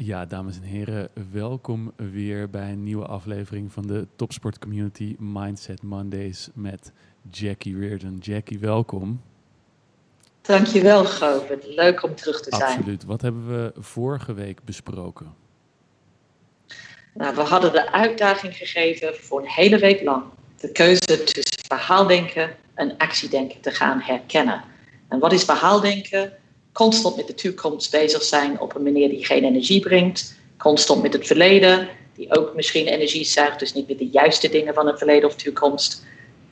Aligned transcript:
Ja, 0.00 0.26
dames 0.26 0.56
en 0.56 0.62
heren, 0.62 1.08
welkom 1.32 1.92
weer 1.96 2.50
bij 2.50 2.70
een 2.70 2.82
nieuwe 2.82 3.06
aflevering 3.06 3.72
van 3.72 3.86
de 3.86 4.06
Topsport 4.16 4.58
Community 4.58 5.16
Mindset 5.18 5.82
Mondays 5.82 6.48
met 6.54 6.92
Jackie 7.30 7.78
Reardon. 7.78 8.18
Jackie, 8.20 8.58
welkom. 8.58 9.22
Dankjewel, 10.40 11.04
Govert. 11.04 11.66
Leuk 11.66 12.02
om 12.02 12.14
terug 12.14 12.40
te 12.40 12.56
zijn. 12.56 12.76
Absoluut. 12.76 13.04
Wat 13.04 13.22
hebben 13.22 13.48
we 13.48 13.72
vorige 13.80 14.34
week 14.34 14.64
besproken? 14.64 15.34
Nou, 17.14 17.34
we 17.34 17.42
hadden 17.42 17.72
de 17.72 17.92
uitdaging 17.92 18.56
gegeven 18.56 19.14
voor 19.14 19.40
een 19.40 19.50
hele 19.50 19.78
week 19.78 20.02
lang 20.02 20.24
de 20.60 20.72
keuze 20.72 21.24
tussen 21.24 21.64
verhaaldenken 21.66 22.56
en 22.74 22.96
actiedenken 22.96 23.60
te 23.60 23.70
gaan 23.70 24.00
herkennen. 24.00 24.64
En 25.08 25.18
wat 25.18 25.32
is 25.32 25.44
verhaaldenken? 25.44 26.32
Constant 26.78 27.16
met 27.16 27.26
de 27.26 27.34
toekomst 27.34 27.90
bezig 27.90 28.22
zijn 28.22 28.60
op 28.60 28.74
een 28.74 28.82
manier 28.82 29.08
die 29.08 29.24
geen 29.24 29.44
energie 29.44 29.80
brengt. 29.80 30.34
Constant 30.56 31.02
met 31.02 31.12
het 31.12 31.26
verleden, 31.26 31.88
die 32.14 32.36
ook 32.38 32.54
misschien 32.54 32.86
energie 32.86 33.24
zuigt, 33.24 33.58
dus 33.58 33.74
niet 33.74 33.88
met 33.88 33.98
de 33.98 34.08
juiste 34.08 34.48
dingen 34.48 34.74
van 34.74 34.86
het 34.86 34.98
verleden 34.98 35.28
of 35.28 35.34
toekomst. 35.34 36.04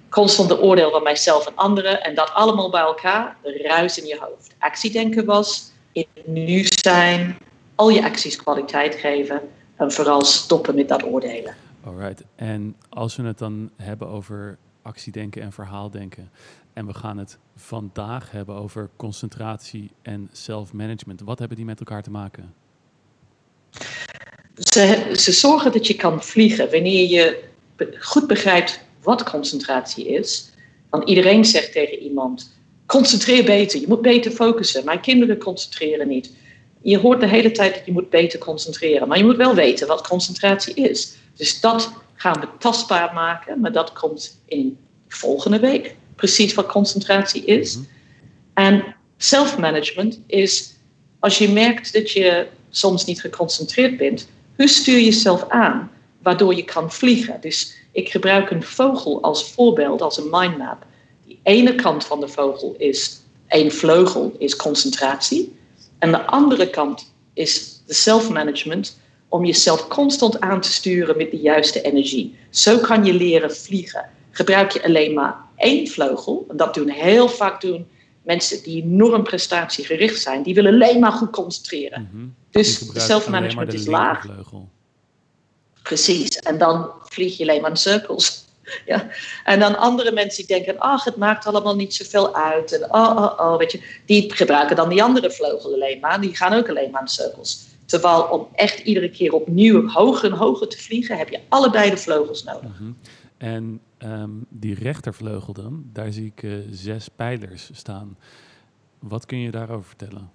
Constant 0.09 0.49
de 0.49 0.61
oordeel 0.61 0.91
van 0.91 1.03
mijzelf 1.03 1.47
en 1.47 1.53
anderen 1.55 2.03
en 2.03 2.15
dat 2.15 2.31
allemaal 2.35 2.71
bij 2.71 2.81
elkaar, 2.81 3.37
ruis 3.43 3.99
in 3.99 4.07
je 4.07 4.19
hoofd. 4.21 4.55
Actiedenken 4.59 5.25
was 5.25 5.73
in 5.93 6.07
het 6.15 6.27
nu 6.27 6.65
zijn, 6.65 7.39
al 7.75 7.89
je 7.89 8.05
acties 8.05 8.37
kwaliteit 8.37 8.95
geven 8.95 9.41
en 9.77 9.93
vooral 9.93 10.25
stoppen 10.25 10.75
met 10.75 10.89
dat 10.89 11.05
oordelen. 11.05 11.57
Alright, 11.85 12.23
en 12.37 12.77
als 12.89 13.17
we 13.17 13.23
het 13.23 13.39
dan 13.39 13.71
hebben 13.77 14.09
over 14.09 14.59
actiedenken 14.83 15.43
en 15.43 15.53
verhaaldenken. 15.53 16.31
En 16.77 16.87
we 16.87 16.95
gaan 16.95 17.19
het 17.19 17.39
vandaag 17.55 18.31
hebben 18.31 18.55
over 18.55 18.91
concentratie 18.97 19.91
en 20.03 20.29
self-management. 20.33 21.21
Wat 21.21 21.39
hebben 21.39 21.57
die 21.57 21.67
met 21.67 21.79
elkaar 21.79 22.03
te 22.03 22.11
maken? 22.11 22.55
Ze, 24.55 25.13
ze 25.17 25.33
zorgen 25.33 25.73
dat 25.73 25.87
je 25.87 25.95
kan 25.95 26.23
vliegen 26.23 26.71
wanneer 26.71 27.09
je 27.09 27.45
goed 27.99 28.27
begrijpt 28.27 28.81
wat 29.03 29.31
concentratie 29.31 30.09
is. 30.09 30.51
Want 30.91 31.09
iedereen 31.09 31.45
zegt 31.45 31.73
tegen 31.73 31.99
iemand: 31.99 32.59
concentreer 32.87 33.45
beter, 33.45 33.81
je 33.81 33.89
moet 33.89 34.03
beter 34.03 34.31
focussen. 34.31 34.85
Mijn 34.85 35.01
kinderen 35.01 35.39
concentreren 35.39 36.09
niet. 36.09 36.37
Je 36.83 36.99
hoort 36.99 37.21
de 37.21 37.29
hele 37.29 37.51
tijd 37.51 37.75
dat 37.75 37.87
je 37.87 37.93
moet 37.93 38.11
beter 38.11 38.39
concentreren, 38.39 39.09
maar 39.09 39.19
je 39.19 39.25
moet 39.25 39.37
wel 39.37 39.55
weten 39.55 39.87
wat 39.87 40.09
concentratie 40.09 40.75
is. 40.75 41.17
Dus 41.35 41.61
dat 41.61 41.93
gaan 42.15 42.41
we 42.41 42.49
tastbaar 42.59 43.15
maken, 43.15 43.61
maar 43.61 43.73
dat 43.73 43.93
komt 43.93 44.41
in 44.47 44.79
volgende 45.09 45.59
week 45.59 45.97
precies 46.17 46.55
wat 46.55 46.67
concentratie 46.67 47.45
is. 47.45 47.77
Mhm. 47.77 47.85
En 48.55 48.95
self-management 49.17 50.21
is 50.27 50.75
als 51.19 51.39
je 51.39 51.49
merkt 51.49 51.93
dat 51.93 52.11
je 52.11 52.47
soms 52.71 53.05
niet 53.05 53.21
geconcentreerd 53.21 53.97
bent, 53.97 54.29
hoe 54.57 54.69
stuur 54.69 54.99
je 54.99 55.05
jezelf 55.05 55.49
aan 55.49 55.91
waardoor 56.23 56.55
je 56.55 56.65
kan 56.65 56.93
vliegen? 56.93 57.39
Dus 57.41 57.75
ik 57.93 58.09
gebruik 58.09 58.51
een 58.51 58.63
vogel 58.63 59.23
als 59.23 59.53
voorbeeld, 59.53 60.03
als 60.03 60.19
een 60.19 60.31
mindmap. 60.31 60.87
Die 61.25 61.41
ene 61.43 61.75
kant 61.75 62.05
van 62.05 62.21
de 62.21 62.29
vogel 62.29 62.75
is, 62.79 63.21
één 63.49 63.73
vleugel 63.73 64.35
is 64.39 64.57
concentratie. 64.57 65.57
En 65.99 66.11
de 66.11 66.27
andere 66.27 66.71
kant 66.71 67.13
is 67.35 67.83
de 67.87 67.95
self-management 67.95 68.99
om 69.29 69.45
jezelf 69.45 69.89
constant 69.89 70.41
aan 70.41 70.61
te 70.61 70.73
sturen 70.73 71.17
met 71.17 71.31
de 71.31 71.37
juiste 71.37 71.83
energie. 71.83 72.37
Zo 72.51 72.79
kan 72.79 73.05
je 73.05 73.15
leren 73.15 73.57
vliegen. 73.57 74.11
Gebruik 74.31 74.71
je 74.71 74.85
alleen 74.85 75.15
maar 75.15 75.46
één 75.57 75.89
vleugel, 75.89 76.47
en 76.49 76.57
dat 76.57 76.75
doen 76.75 76.89
heel 76.89 77.29
vaak 77.29 77.61
doen 77.61 77.87
mensen 78.27 78.63
die 78.63 78.83
enorm 78.83 79.23
prestatiegericht 79.23 80.21
zijn, 80.21 80.43
die 80.43 80.55
willen 80.55 80.73
alleen 80.73 81.01
maar 81.01 81.13
goed 81.13 81.31
concentreren. 81.31 82.01
Mm 82.01 82.09
-hmm. 82.13 82.35
Dus 82.51 82.79
zelfmanagement 82.93 83.73
is 83.73 83.87
laag. 83.87 84.21
Vleugel. 84.21 84.69
Precies, 85.83 86.39
en 86.39 86.59
dan 86.59 86.91
vlieg 87.03 87.37
je 87.37 87.43
alleen 87.43 87.61
maar 87.61 87.71
in 87.71 87.77
cirkels. 87.77 88.45
Ja. 88.87 89.09
En 89.45 89.61
dan 89.61 89.79
andere 89.79 90.13
mensen 90.13 90.47
die 90.47 90.57
denken, 90.57 90.79
ach, 90.79 91.05
het 91.05 91.17
maakt 91.17 91.47
allemaal 91.47 91.77
niet 91.77 91.95
zoveel 91.95 92.35
uit. 92.35 92.73
En 92.73 92.95
oh, 92.95 93.17
oh, 93.17 93.41
oh, 93.41 93.59
weet 93.59 93.73
je, 93.73 93.83
die 94.07 94.35
gebruiken 94.35 94.77
dan 94.77 94.89
die 94.89 95.03
andere 95.03 95.31
vleugel 95.31 95.75
alleen 95.75 96.01
maar. 96.01 96.21
Die 96.21 96.37
gaan 96.37 96.53
ook 96.53 96.69
alleen 96.69 96.91
maar 96.91 97.01
in 97.01 97.09
cirkels. 97.09 97.67
Terwijl 97.85 98.23
om 98.23 98.49
echt 98.55 98.79
iedere 98.79 99.11
keer 99.11 99.33
opnieuw 99.33 99.89
hoger 99.89 100.31
en 100.31 100.37
hoger 100.37 100.69
te 100.69 100.79
vliegen, 100.79 101.19
heb 101.19 101.29
je 101.29 101.41
allebei 101.49 101.91
de 101.91 101.97
vleugels 101.97 102.45
nodig. 102.45 102.79
Mm 102.81 102.97
En 103.37 103.81
Ehm, 103.99 104.31
die 104.49 104.75
rechtervleugel 104.75 105.53
dan, 105.53 105.85
daar 105.93 106.13
zie 106.13 106.27
ik 106.27 106.43
uh, 106.43 106.55
zes 106.71 107.09
pijlers 107.09 107.71
staan. 107.73 108.19
Wat 108.99 109.27
kun 109.27 109.39
je 109.39 109.51
daarover 109.51 109.85
vertellen? 109.85 110.31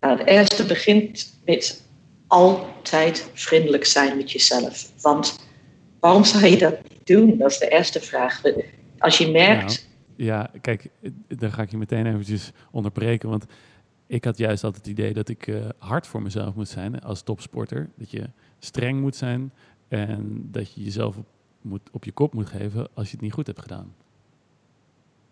Nou, 0.00 0.18
het 0.18 0.26
eerste 0.26 0.66
begint 0.66 1.38
met 1.44 1.84
altijd 2.26 3.30
vriendelijk 3.32 3.84
zijn 3.84 4.16
met 4.16 4.32
jezelf. 4.32 4.92
Want 5.00 5.48
waarom 6.00 6.24
zou 6.24 6.46
je 6.46 6.58
dat 6.58 6.78
niet 6.88 7.06
doen? 7.06 7.38
Dat 7.38 7.50
is 7.50 7.58
de 7.58 7.68
eerste 7.68 8.00
vraag. 8.00 8.42
Als 8.98 9.18
je 9.18 9.30
merkt. 9.30 9.88
Nou, 10.16 10.28
ja, 10.28 10.50
kijk, 10.60 10.88
dan 11.28 11.52
ga 11.52 11.62
ik 11.62 11.70
je 11.70 11.76
meteen 11.76 12.06
eventjes 12.06 12.50
onderbreken. 12.70 13.28
Want 13.28 13.44
ik 14.06 14.24
had 14.24 14.38
juist 14.38 14.64
altijd 14.64 14.86
het 14.86 14.98
idee 14.98 15.12
dat 15.12 15.28
ik 15.28 15.46
uh, 15.46 15.68
hard 15.78 16.06
voor 16.06 16.22
mezelf 16.22 16.54
moet 16.54 16.68
zijn 16.68 17.00
als 17.00 17.22
topsporter. 17.22 17.90
Dat 17.96 18.10
je 18.10 18.30
streng 18.58 19.00
moet 19.00 19.16
zijn 19.16 19.52
en 19.88 20.48
dat 20.50 20.74
je 20.74 20.82
jezelf 20.82 21.16
op 21.16 21.26
moet, 21.62 21.80
op 21.92 22.04
je 22.04 22.12
kop 22.12 22.34
moet 22.34 22.48
geven 22.48 22.88
als 22.94 23.06
je 23.06 23.12
het 23.12 23.20
niet 23.20 23.32
goed 23.32 23.46
hebt 23.46 23.60
gedaan. 23.60 23.94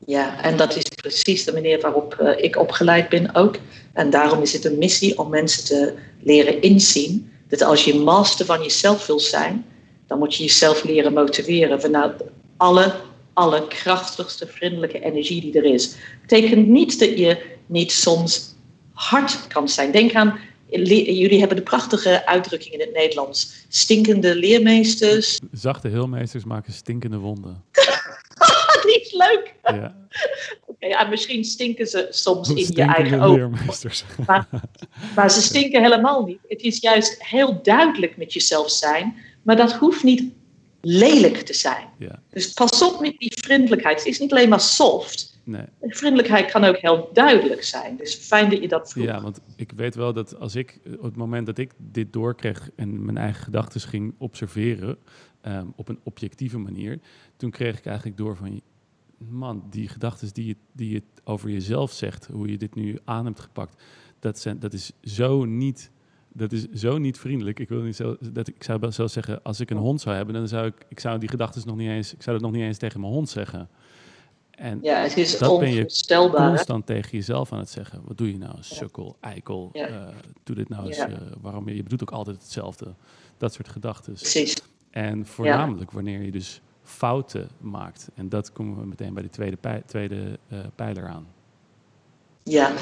Ja, 0.06 0.42
en 0.42 0.56
dat 0.56 0.76
is 0.76 0.82
precies 0.82 1.44
de 1.44 1.52
manier 1.52 1.80
waarop 1.80 2.18
uh, 2.20 2.44
ik 2.44 2.56
opgeleid 2.56 3.08
ben 3.08 3.34
ook. 3.34 3.56
En 3.92 4.10
daarom 4.10 4.42
is 4.42 4.52
het 4.52 4.64
een 4.64 4.78
missie 4.78 5.18
om 5.18 5.30
mensen 5.30 5.64
te 5.64 5.94
leren 6.20 6.62
inzien 6.62 7.30
dat 7.48 7.62
als 7.62 7.84
je 7.84 7.94
master 7.94 8.46
van 8.46 8.62
jezelf 8.62 9.06
wil 9.06 9.20
zijn, 9.20 9.64
dan 10.06 10.18
moet 10.18 10.34
je 10.34 10.42
jezelf 10.42 10.84
leren 10.84 11.12
motiveren 11.12 11.80
vanuit 11.80 12.22
alle, 12.56 12.94
alle 13.32 13.68
krachtigste 13.68 14.46
vriendelijke 14.46 15.00
energie 15.00 15.40
die 15.40 15.56
er 15.58 15.64
is. 15.64 15.96
Betekent 16.20 16.66
niet 16.66 16.98
dat 16.98 17.18
je 17.18 17.56
niet 17.66 17.92
soms 17.92 18.54
hard 18.92 19.46
kan 19.46 19.68
zijn. 19.68 19.92
Denk 19.92 20.14
aan 20.14 20.38
jullie 20.68 21.38
hebben 21.38 21.56
de 21.56 21.62
prachtige 21.62 22.26
uitdrukking 22.26 22.74
in 22.74 22.80
het 22.80 22.92
Nederlands. 22.92 23.64
Stinkende 23.68 24.34
leermeesters. 24.34 25.38
Zachte 25.52 25.88
heelmeesters 25.88 26.44
maken 26.44 26.72
stinkende 26.72 27.18
wonden. 27.18 27.64
Die 28.86 29.00
is 29.00 29.12
leuk. 29.12 29.54
Ja. 29.62 29.96
Okay, 30.66 30.88
ja, 30.88 31.04
misschien 31.04 31.44
stinken 31.44 31.86
ze 31.86 32.06
soms 32.10 32.48
in 32.48 32.56
je 32.56 32.82
eigen 32.82 33.20
ogen. 33.20 33.52
Maar, 34.26 34.48
maar 35.14 35.30
ze 35.30 35.42
stinken 35.42 35.82
helemaal 35.82 36.24
niet. 36.24 36.38
Het 36.48 36.60
is 36.60 36.80
juist 36.80 37.24
heel 37.24 37.62
duidelijk 37.62 38.16
met 38.16 38.32
jezelf 38.32 38.70
zijn. 38.70 39.16
Maar 39.42 39.56
dat 39.56 39.72
hoeft 39.72 40.02
niet 40.02 40.32
lelijk 40.80 41.36
te 41.36 41.54
zijn. 41.54 41.88
Ja. 41.98 42.22
Dus 42.30 42.52
pas 42.52 42.82
op 42.82 43.00
met 43.00 43.18
die 43.18 43.32
vriendelijkheid. 43.34 43.98
Het 43.98 44.06
is 44.06 44.18
niet 44.18 44.30
alleen 44.30 44.48
maar 44.48 44.60
soft. 44.60 45.35
Nee. 45.46 45.66
Vriendelijkheid 45.80 46.50
kan 46.50 46.64
ook 46.64 46.76
heel 46.76 47.10
duidelijk 47.12 47.62
zijn. 47.62 47.96
Dus 47.96 48.14
fijn 48.14 48.50
dat 48.50 48.60
je 48.60 48.68
dat 48.68 48.92
vroeg. 48.92 49.04
Ja, 49.04 49.20
want 49.20 49.40
ik 49.56 49.72
weet 49.76 49.94
wel 49.94 50.12
dat 50.12 50.38
als 50.38 50.54
ik 50.54 50.80
op 50.96 51.02
het 51.02 51.16
moment 51.16 51.46
dat 51.46 51.58
ik 51.58 51.72
dit 51.76 52.12
doorkreeg 52.12 52.70
en 52.76 53.04
mijn 53.04 53.16
eigen 53.16 53.42
gedachten 53.44 53.80
ging 53.80 54.14
observeren 54.18 54.98
um, 55.42 55.72
op 55.76 55.88
een 55.88 56.00
objectieve 56.02 56.58
manier, 56.58 57.00
toen 57.36 57.50
kreeg 57.50 57.78
ik 57.78 57.86
eigenlijk 57.86 58.16
door 58.16 58.36
van 58.36 58.60
man, 59.18 59.66
die 59.70 59.88
gedachten 59.88 60.34
die 60.34 60.46
je, 60.46 60.56
die 60.72 60.90
je 60.90 61.02
over 61.24 61.50
jezelf 61.50 61.92
zegt, 61.92 62.26
hoe 62.32 62.48
je 62.48 62.58
dit 62.58 62.74
nu 62.74 62.98
aan 63.04 63.24
hebt 63.24 63.40
gepakt, 63.40 63.82
dat, 64.18 64.38
zijn, 64.38 64.58
dat 64.58 64.72
is 64.72 64.92
zo 65.02 65.44
niet. 65.44 65.90
Dat 66.32 66.52
is 66.52 66.66
zo 66.68 66.98
niet 66.98 67.18
vriendelijk. 67.18 67.60
Ik 67.60 67.68
wil 67.68 67.82
niet 67.82 67.96
zo 67.96 68.16
dat 68.32 68.48
ik 68.48 68.64
zou 68.64 68.92
zelfs 68.92 69.12
zeggen, 69.12 69.42
als 69.42 69.60
ik 69.60 69.70
een 69.70 69.76
hond 69.76 70.00
zou 70.00 70.16
hebben, 70.16 70.34
dan 70.34 70.48
zou 70.48 70.66
ik, 70.66 70.74
ik 70.88 71.00
zou 71.00 71.18
die 71.18 71.28
gedachten 71.28 71.62
nog 71.66 71.76
niet 71.76 71.88
eens, 71.88 72.14
ik 72.14 72.22
zou 72.22 72.36
dat 72.36 72.46
nog 72.46 72.54
niet 72.56 72.66
eens 72.66 72.78
tegen 72.78 73.00
mijn 73.00 73.12
hond 73.12 73.28
zeggen. 73.28 73.68
En 74.56 74.78
ja, 74.82 74.98
het 74.98 75.16
is 75.16 75.38
dat 75.38 75.58
ben 75.58 75.72
je 75.72 75.86
constant 76.30 76.86
tegen 76.86 77.10
jezelf 77.10 77.52
aan 77.52 77.58
het 77.58 77.70
zeggen. 77.70 78.00
Wat 78.04 78.18
doe 78.18 78.30
je 78.30 78.38
nou, 78.38 78.54
sukkel, 78.60 79.16
eikel, 79.20 79.70
ja. 79.72 79.88
uh, 79.88 80.08
doe 80.44 80.56
dit 80.56 80.68
nou 80.68 80.86
eens, 80.86 80.98
uh, 80.98 81.06
waarom 81.40 81.68
je, 81.68 81.76
je 81.76 81.82
doet 81.82 82.02
ook 82.02 82.10
altijd 82.10 82.36
hetzelfde. 82.36 82.94
Dat 83.38 83.52
soort 83.52 83.68
gedachten. 83.68 84.12
Precies. 84.12 84.56
En 84.90 85.26
voornamelijk 85.26 85.90
wanneer 85.90 86.22
je 86.22 86.30
dus 86.30 86.60
fouten 86.82 87.48
maakt. 87.60 88.08
En 88.14 88.28
dat 88.28 88.52
komen 88.52 88.80
we 88.80 88.86
meteen 88.86 89.14
bij 89.14 89.22
de 89.22 89.30
tweede, 89.30 89.56
pij 89.56 89.82
tweede 89.86 90.38
uh, 90.52 90.58
pijler 90.74 91.08
aan. 91.08 91.26
Ja, 92.42 92.72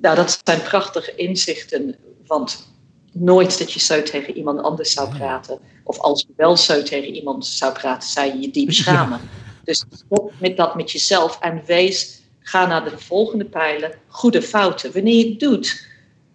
nou 0.00 0.16
dat 0.16 0.40
zijn 0.44 0.62
prachtige 0.62 1.14
inzichten, 1.14 1.96
want 2.26 2.72
nooit 3.12 3.58
dat 3.58 3.72
je 3.72 3.80
zo 3.80 4.02
tegen 4.02 4.36
iemand 4.36 4.60
anders 4.60 4.92
zou 4.92 5.08
praten. 5.08 5.58
Of 5.84 5.98
als 5.98 6.20
je 6.20 6.32
wel 6.36 6.56
zo 6.56 6.82
tegen 6.82 7.14
iemand 7.14 7.46
zou 7.46 7.72
praten, 7.72 8.08
zou 8.08 8.26
je 8.26 8.40
je 8.40 8.50
diep 8.50 8.72
schamen. 8.72 9.20
Dus 9.68 9.84
stop 9.90 10.32
met 10.40 10.56
dat 10.56 10.74
met 10.74 10.90
jezelf 10.90 11.38
en 11.40 11.62
wees, 11.66 12.20
ga 12.40 12.66
naar 12.66 12.84
de 12.84 12.98
volgende 12.98 13.44
pijlen, 13.44 13.92
goede 14.06 14.42
fouten. 14.42 14.92
Wanneer 14.92 15.14
je 15.14 15.28
het 15.28 15.40
doet, 15.40 15.86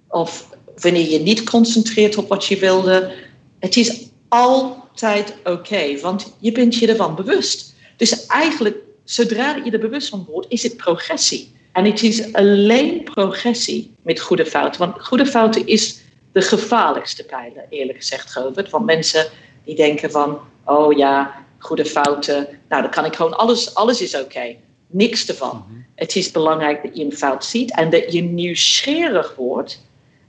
of 0.07 0.49
wanneer 0.75 1.09
je 1.09 1.19
niet 1.19 1.43
concentreert 1.43 2.17
op 2.17 2.27
wat 2.27 2.45
je 2.45 2.57
wilde, 2.57 3.13
het 3.59 3.75
is 3.75 4.07
altijd 4.27 5.35
oké, 5.43 5.99
want 5.99 6.35
je 6.39 6.51
bent 6.51 6.75
je 6.75 6.87
ervan 6.87 7.15
bewust. 7.15 7.73
Dus 7.97 8.25
eigenlijk, 8.25 8.77
zodra 9.03 9.55
je 9.55 9.71
er 9.71 9.79
bewust 9.79 10.09
van 10.09 10.25
wordt, 10.29 10.47
is 10.49 10.63
het 10.63 10.77
progressie. 10.77 11.51
En 11.71 11.85
het 11.85 12.03
is 12.03 12.33
alleen 12.33 13.03
progressie 13.03 13.95
met 14.01 14.19
goede 14.19 14.45
fouten. 14.45 14.79
Want 14.79 15.05
goede 15.05 15.25
fouten 15.25 15.67
is 15.67 16.01
de 16.31 16.41
gevaarlijkste 16.41 17.23
pijler, 17.23 17.65
eerlijk 17.69 17.97
gezegd, 17.97 18.31
Govert. 18.31 18.69
Want 18.69 18.85
mensen 18.85 19.25
die 19.65 19.75
denken 19.75 20.11
van, 20.11 20.39
oh 20.65 20.97
ja, 20.97 21.42
goede 21.63 21.85
fouten. 21.85 22.47
Nou, 22.69 22.81
dan 22.81 22.91
kan 22.91 23.05
ik 23.05 23.15
gewoon 23.15 23.37
alles, 23.37 23.75
alles 23.75 24.01
is 24.01 24.19
oké. 24.19 24.55
Niks 24.87 25.27
ervan. 25.27 25.65
Mhm. 25.67 25.79
Het 25.95 26.15
is 26.15 26.31
belangrijk 26.31 26.83
dat 26.83 26.97
je 26.97 27.03
een 27.03 27.17
fout 27.17 27.45
ziet 27.45 27.75
en 27.75 27.89
dat 27.89 28.13
je 28.13 28.21
nieuwsgierig 28.21 29.35
wordt. 29.35 29.81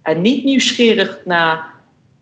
En 0.02 0.20
niet 0.20 0.44
nieuwsgierig 0.44 1.20
naar 1.24 1.74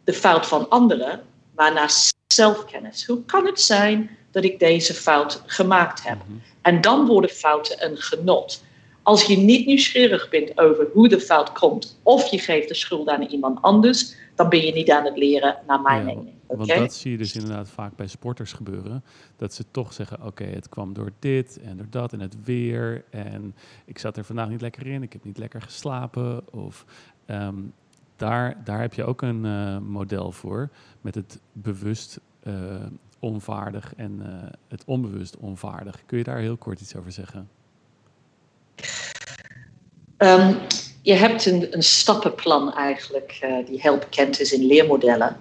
de 0.04 0.12
fout 0.12 0.46
van 0.46 0.68
anderen, 0.68 1.22
maar 1.54 1.72
naar 1.72 1.92
zelfkennis. 2.26 3.06
Hoe 3.06 3.24
kan 3.24 3.46
het 3.46 3.60
zijn 3.60 4.10
dat 4.30 4.44
ik 4.44 4.58
deze 4.58 4.94
fout 4.94 5.42
gemaakt 5.46 6.02
heb? 6.02 6.16
Mhm. 6.16 6.38
En 6.62 6.80
dan 6.80 7.06
worden 7.06 7.30
fouten 7.30 7.84
een 7.84 7.96
genot. 7.96 8.62
Als 9.02 9.24
je 9.24 9.36
niet 9.36 9.66
nieuwsgierig 9.66 10.28
bent 10.28 10.58
over 10.58 10.88
hoe 10.92 11.08
de 11.08 11.20
fout 11.20 11.52
komt, 11.52 11.98
of 12.02 12.30
je 12.30 12.38
geeft 12.38 12.68
de 12.68 12.74
schuld 12.74 13.08
aan 13.08 13.22
iemand 13.22 13.62
anders, 13.62 14.14
dan 14.34 14.48
ben 14.48 14.66
je 14.66 14.72
niet 14.72 14.90
aan 14.90 15.04
het 15.04 15.16
leren, 15.16 15.58
naar 15.66 15.80
mijn 15.80 16.04
mening. 16.04 16.30
Want 16.56 16.68
dat 16.68 16.94
zie 16.94 17.10
je 17.10 17.18
dus 17.18 17.34
inderdaad 17.34 17.68
vaak 17.68 17.96
bij 17.96 18.06
sporters 18.06 18.52
gebeuren. 18.52 19.04
Dat 19.36 19.54
ze 19.54 19.64
toch 19.70 19.92
zeggen, 19.92 20.22
oké, 20.22 20.44
het 20.44 20.68
kwam 20.68 20.92
door 20.92 21.10
dit 21.18 21.60
en 21.60 21.76
door 21.76 21.86
dat 21.90 22.12
en 22.12 22.20
het 22.20 22.44
weer. 22.44 23.04
En 23.10 23.54
ik 23.84 23.98
zat 23.98 24.16
er 24.16 24.24
vandaag 24.24 24.48
niet 24.48 24.60
lekker 24.60 24.86
in, 24.86 25.02
ik 25.02 25.12
heb 25.12 25.24
niet 25.24 25.38
lekker 25.38 25.62
geslapen. 25.62 26.52
Of 26.52 26.84
ehm, 27.26 27.54
daar, 28.16 28.64
daar 28.64 28.80
heb 28.80 28.94
je 28.94 29.04
ook 29.04 29.22
een 29.22 29.44
uh, 29.44 29.78
model 29.78 30.32
voor 30.32 30.70
met 31.00 31.14
het 31.14 31.40
bewust 31.52 32.20
uh, 32.42 32.54
onvaardig 33.18 33.94
en 33.96 34.20
uh, 34.22 34.26
het 34.68 34.82
onbewust 34.84 35.36
onvaardig. 35.36 36.02
Kun 36.06 36.18
je 36.18 36.24
daar 36.24 36.38
heel 36.38 36.56
kort 36.56 36.80
iets 36.80 36.96
over 36.96 37.12
zeggen? 37.12 37.48
Um, 40.18 40.56
je 41.02 41.12
hebt 41.12 41.46
een, 41.46 41.74
een 41.74 41.82
stappenplan 41.82 42.72
eigenlijk, 42.74 43.62
die 43.66 43.80
heel 43.80 43.98
bekend 43.98 44.40
is 44.40 44.52
in 44.52 44.66
leermodellen. 44.66 45.36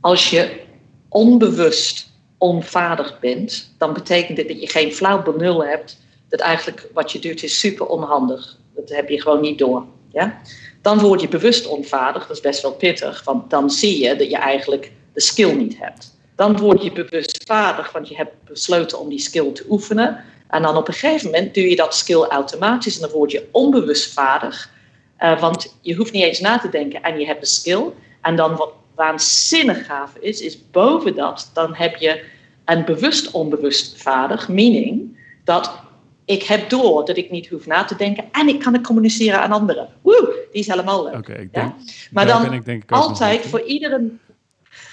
Als 0.00 0.30
je 0.30 0.60
onbewust 1.08 2.10
onvaardig 2.38 3.20
bent, 3.20 3.74
dan 3.78 3.92
betekent 3.92 4.36
dit 4.36 4.48
dat 4.48 4.60
je 4.60 4.68
geen 4.68 4.92
flauw 4.92 5.22
benul 5.22 5.64
hebt. 5.64 5.98
Dat 6.28 6.40
eigenlijk 6.40 6.88
wat 6.94 7.12
je 7.12 7.18
doet 7.18 7.42
is 7.42 7.58
super 7.58 7.86
onhandig. 7.86 8.56
Dat 8.74 8.88
heb 8.88 9.08
je 9.08 9.20
gewoon 9.20 9.40
niet 9.40 9.58
door. 9.58 9.84
Ja? 10.12 10.40
Dan 10.82 10.98
word 10.98 11.20
je 11.20 11.28
bewust 11.28 11.66
onvaardig, 11.66 12.26
dat 12.26 12.36
is 12.36 12.42
best 12.42 12.62
wel 12.62 12.72
pittig, 12.72 13.24
want 13.24 13.50
dan 13.50 13.70
zie 13.70 14.04
je 14.04 14.16
dat 14.16 14.30
je 14.30 14.36
eigenlijk 14.36 14.92
de 15.12 15.20
skill 15.20 15.52
niet 15.52 15.78
hebt. 15.78 16.18
Dan 16.36 16.56
word 16.56 16.82
je 16.82 16.92
bewust 16.92 17.42
vaardig, 17.46 17.92
want 17.92 18.08
je 18.08 18.16
hebt 18.16 18.44
besloten 18.44 18.98
om 18.98 19.08
die 19.08 19.18
skill 19.18 19.52
te 19.52 19.64
oefenen. 19.68 20.24
En 20.48 20.62
dan 20.62 20.76
op 20.76 20.88
een 20.88 20.94
gegeven 20.94 21.30
moment 21.30 21.54
doe 21.54 21.68
je 21.68 21.76
dat 21.76 21.94
skill 21.94 22.22
automatisch 22.22 22.94
en 22.94 23.00
dan 23.00 23.10
word 23.10 23.30
je 23.30 23.48
onbewust 23.50 24.12
vaardig. 24.12 24.70
Uh, 25.18 25.40
want 25.40 25.74
je 25.80 25.94
hoeft 25.94 26.12
niet 26.12 26.22
eens 26.22 26.40
na 26.40 26.58
te 26.58 26.68
denken 26.68 27.02
en 27.02 27.18
je 27.18 27.26
hebt 27.26 27.40
de 27.40 27.46
skill. 27.46 27.82
En 28.20 28.36
dan 28.36 28.56
waanzinnig 28.94 29.86
gaaf 29.86 30.16
is, 30.20 30.40
is 30.40 30.70
boven 30.70 31.14
dat, 31.14 31.50
dan 31.54 31.74
heb 31.74 31.96
je 31.96 32.24
een 32.64 32.84
bewust 32.84 33.30
onbewust 33.30 34.02
vaardig, 34.02 34.48
meaning 34.48 35.18
dat 35.44 35.80
ik 36.24 36.42
heb 36.42 36.70
door 36.70 37.04
dat 37.04 37.16
ik 37.16 37.30
niet 37.30 37.48
hoef 37.48 37.66
na 37.66 37.84
te 37.84 37.96
denken 37.96 38.24
en 38.32 38.48
ik 38.48 38.60
kan 38.60 38.72
het 38.72 38.82
communiceren 38.82 39.40
aan 39.40 39.52
anderen. 39.52 39.88
Woe, 40.02 40.46
die 40.52 40.60
is 40.60 40.66
helemaal 40.66 41.04
leuk. 41.04 41.14
Okay, 41.14 41.36
ik 41.36 41.54
denk, 41.54 41.72
ja? 41.78 41.92
Maar 42.10 42.26
dan 42.26 42.52
ik 42.52 42.64
denk 42.64 42.90
altijd 42.90 43.40
voor 43.40 43.62
iedere. 43.62 44.10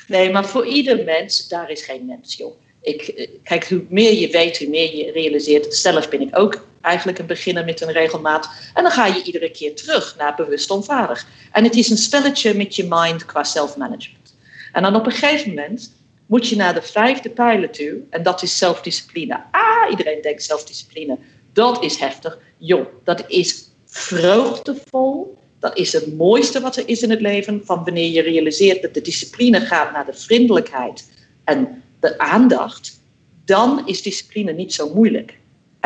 Nee, 0.08 0.32
maar 0.32 0.46
voor 0.46 0.66
ieder 0.66 1.04
mens, 1.04 1.48
daar 1.48 1.70
is 1.72 1.84
geen 1.84 2.06
mens, 2.06 2.36
joh. 2.36 2.60
Ik, 2.82 3.02
eh, 3.02 3.28
kijk, 3.44 3.70
hoe 3.70 3.86
meer 3.90 4.14
je 4.14 4.30
weet, 4.30 4.58
hoe 4.60 4.70
meer 4.70 4.96
je 4.96 5.12
realiseert. 5.12 5.76
Zelf 5.76 6.10
ben 6.10 6.22
ik 6.22 6.38
ook 6.38 6.67
eigenlijk 6.88 7.20
een 7.20 7.26
beginner 7.26 7.66
met 7.66 7.82
een 7.82 7.92
regelmaat. 7.92 8.50
En 8.74 8.84
dan 8.84 8.92
ga 8.92 9.06
je 9.06 9.24
iedere 9.24 9.52
keer 9.52 9.76
terug 9.76 10.16
naar 10.18 10.36
bewust 10.36 10.70
onvaardig. 10.70 11.26
En 11.52 11.64
het 11.64 11.76
is 11.76 11.90
een 11.90 11.98
spelletje 11.98 12.54
met 12.54 12.76
je 12.76 12.86
mind 12.90 13.26
qua 13.26 13.44
self-management. 13.44 14.36
En 14.72 14.82
dan 14.82 14.96
op 14.96 15.06
een 15.06 15.12
gegeven 15.12 15.50
moment 15.50 15.92
moet 16.26 16.48
je 16.48 16.56
naar 16.56 16.74
de 16.74 16.82
vijfde 16.82 17.30
pijler 17.30 17.72
toe. 17.72 18.00
En 18.10 18.24
dat 18.24 18.44
is 18.44 18.58
zelfdiscipline. 18.58 19.44
Ah, 19.52 19.90
iedereen 19.90 20.22
denkt 20.22 20.44
zelfdiscipline. 20.44 21.18
Dat 21.54 21.84
is 21.84 21.98
heftig. 21.98 22.38
Joh, 22.58 22.86
dat 23.04 23.24
is 23.28 23.70
vreugdevol. 23.86 25.38
Dat 25.60 25.78
is 25.78 25.94
het 25.94 26.18
mooiste 26.18 26.60
wat 26.62 26.78
er 26.78 26.88
is 26.88 27.02
in 27.02 27.10
het 27.10 27.22
leven. 27.22 27.62
Van 27.66 27.84
wanneer 27.84 28.12
je 28.12 28.22
realiseert 28.22 28.82
dat 28.82 28.94
de 28.94 29.02
discipline 29.02 29.60
gaat 29.60 29.92
naar 29.92 30.06
de 30.06 30.14
vriendelijkheid 30.14 31.10
en 31.44 31.84
de 32.00 32.18
aandacht. 32.18 33.00
Dan 33.46 33.82
is 33.86 34.02
discipline 34.02 34.52
niet 34.52 34.74
zo 34.74 34.94
moeilijk. 34.94 35.38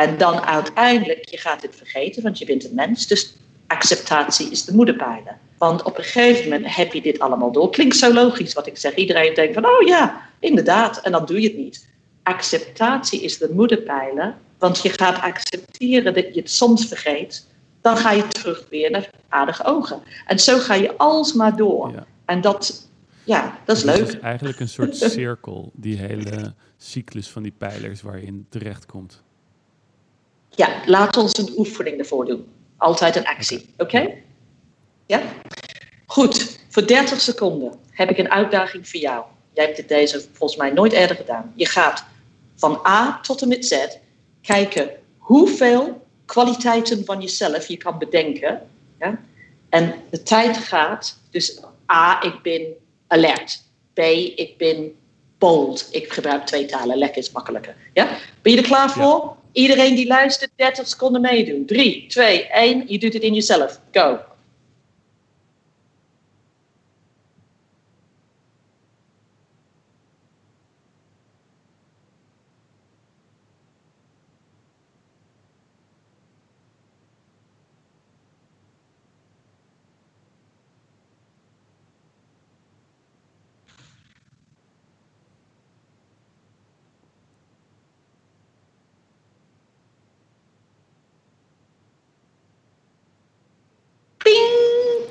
En 0.02 0.18
dan 0.18 0.40
uiteindelijk, 0.40 1.28
je 1.28 1.36
gaat 1.36 1.62
het 1.62 1.76
vergeten, 1.76 2.22
want 2.22 2.38
je 2.38 2.44
bent 2.44 2.64
een 2.64 2.74
mens. 2.74 3.06
Dus 3.06 3.36
acceptatie 3.66 4.50
is 4.50 4.64
de 4.64 4.74
moederpijler. 4.74 5.38
Want 5.58 5.82
op 5.82 5.98
een 5.98 6.04
gegeven 6.04 6.50
moment 6.50 6.74
heb 6.74 6.92
je 6.92 7.02
dit 7.02 7.18
allemaal 7.18 7.52
door. 7.52 7.70
Klinkt 7.70 7.96
zo 7.96 8.12
logisch 8.12 8.52
wat 8.52 8.66
ik 8.66 8.76
zeg. 8.76 8.94
Iedereen 8.94 9.34
denkt 9.34 9.54
van, 9.54 9.66
oh 9.66 9.86
ja, 9.86 10.28
inderdaad. 10.38 11.00
En 11.00 11.12
dan 11.12 11.26
doe 11.26 11.40
je 11.40 11.48
het 11.48 11.56
niet. 11.56 11.88
Acceptatie 12.22 13.22
is 13.22 13.38
de 13.38 13.50
moederpijler. 13.52 14.34
Want 14.58 14.82
je 14.82 14.88
gaat 14.88 15.20
accepteren 15.20 16.14
dat 16.14 16.34
je 16.34 16.40
het 16.40 16.50
soms 16.50 16.86
vergeet. 16.86 17.46
Dan 17.80 17.96
ga 17.96 18.10
je 18.10 18.28
terug 18.28 18.66
weer 18.70 18.90
naar 18.90 19.10
aardige 19.28 19.64
ogen. 19.64 20.02
En 20.26 20.38
zo 20.38 20.58
ga 20.58 20.74
je 20.74 20.96
alsmaar 20.96 21.56
door. 21.56 22.06
En 22.24 22.40
dat, 22.40 22.88
ja, 23.24 23.58
dat 23.64 23.76
is 23.76 23.82
leuk. 23.82 23.98
Het 23.98 24.08
is 24.08 24.20
eigenlijk 24.20 24.60
een 24.60 24.68
soort 24.68 24.96
cirkel, 24.96 25.70
die 25.74 25.96
hele 25.96 26.54
cyclus 26.76 27.28
van 27.28 27.42
die 27.42 27.54
pijlers 27.58 28.02
waar 28.02 28.20
je 28.20 28.26
in 28.26 28.46
terecht 28.48 28.86
komt. 28.86 29.22
Ja, 30.54 30.68
laat 30.86 31.16
ons 31.16 31.38
een 31.38 31.52
oefening 31.56 31.98
ervoor 31.98 32.24
doen. 32.24 32.46
Altijd 32.76 33.16
een 33.16 33.26
actie, 33.26 33.74
oké? 33.76 34.14
Ja? 35.06 35.22
Goed, 36.06 36.58
voor 36.68 36.86
30 36.86 37.20
seconden 37.20 37.72
heb 37.90 38.10
ik 38.10 38.18
een 38.18 38.30
uitdaging 38.30 38.88
voor 38.88 39.00
jou. 39.00 39.24
Jij 39.52 39.64
hebt 39.64 39.76
dit 39.76 39.88
deze 39.88 40.24
volgens 40.32 40.58
mij 40.58 40.70
nooit 40.70 40.92
eerder 40.92 41.16
gedaan. 41.16 41.52
Je 41.54 41.66
gaat 41.66 42.04
van 42.56 42.80
A 42.86 43.18
tot 43.22 43.42
en 43.42 43.48
met 43.48 43.66
Z 43.66 43.86
kijken 44.42 44.90
hoeveel 45.18 46.06
kwaliteiten 46.24 47.04
van 47.04 47.20
jezelf 47.20 47.68
je 47.68 47.76
kan 47.76 47.98
bedenken. 47.98 48.60
Ja? 48.98 49.20
En 49.68 49.94
de 50.10 50.22
tijd 50.22 50.56
gaat, 50.56 51.18
dus 51.30 51.60
A, 51.92 52.22
ik 52.22 52.42
ben 52.42 52.62
alert. 53.06 53.62
B, 53.94 53.98
ik 54.36 54.54
ben 54.58 54.94
bold. 55.38 55.88
Ik 55.90 56.12
gebruik 56.12 56.46
twee 56.46 56.66
talen, 56.66 56.98
lekker 56.98 57.22
is 57.22 57.32
makkelijker. 57.32 57.76
Ja? 57.92 58.08
Ben 58.42 58.52
je 58.52 58.58
er 58.58 58.64
klaar 58.64 58.90
voor? 58.90 59.36
Iedereen 59.52 59.94
die 59.94 60.06
luistert, 60.06 60.50
30 60.56 60.88
seconden 60.88 61.20
meedoen. 61.20 61.66
3, 61.66 62.06
2, 62.08 62.46
1. 62.46 62.84
Je 62.86 62.98
doet 62.98 63.12
het 63.12 63.22
in 63.22 63.34
jezelf. 63.34 63.80
Go. 63.92 64.31